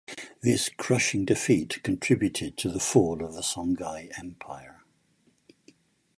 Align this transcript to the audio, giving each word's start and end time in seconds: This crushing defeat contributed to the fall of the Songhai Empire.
This 0.41 0.67
crushing 0.67 1.25
defeat 1.25 1.83
contributed 1.83 2.57
to 2.57 2.71
the 2.71 2.79
fall 2.79 3.23
of 3.23 3.35
the 3.35 3.41
Songhai 3.41 4.09
Empire. 4.17 4.81